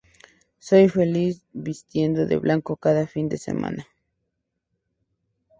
Soy 0.57 0.89
feliz 0.89 1.43
vistiendo 1.53 2.25
de 2.25 2.37
blanco 2.37 2.75
cada 2.75 3.05
fin 3.05 3.29
de 3.29 3.37
semana". 3.37 3.87